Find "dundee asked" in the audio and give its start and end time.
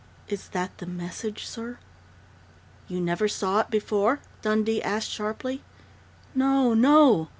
4.41-5.11